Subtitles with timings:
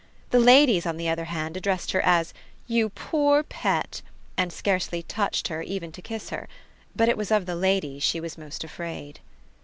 [0.31, 2.33] The ladies on the other hand addressed her as
[2.65, 4.01] "You poor pet"
[4.35, 6.47] and scarcely touched her even to kiss her.
[6.95, 9.19] But it was of the ladies she was most afraid.